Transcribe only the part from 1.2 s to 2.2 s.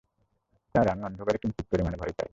কিঞ্চিত পরিমাণে ভয়